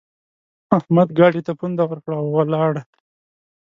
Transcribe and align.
احمد 0.77 1.07
ګاډي 1.17 1.41
ته 1.47 1.51
پونده 1.59 1.83
ورکړه؛ 1.87 2.15
او 2.21 2.25
ولاړ. 2.35 2.73